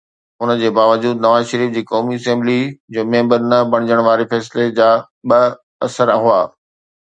ان 0.41 0.49
جي 0.59 0.69
باوجود 0.77 1.15
نواز 1.25 1.43
شريف 1.51 1.69
جي 1.75 1.83
قومي 1.91 2.15
اسيمبليءَ 2.21 2.63
جو 2.95 3.03
ميمبر 3.11 3.45
نه 3.51 3.59
بڻجڻ 3.75 3.99
واري 4.09 4.27
فيصلي 4.33 4.67
جا 4.81 4.89
ٻه 5.29 5.39
اثر 5.89 6.07
هئا. 6.23 6.41